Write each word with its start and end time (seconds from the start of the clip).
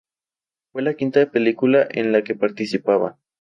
Fue 0.71 0.81
la 0.81 0.95
quinta 0.95 1.29
película 1.29 1.87
en 1.91 2.11
la 2.11 2.23
que 2.23 2.33
participaba. 2.33 3.19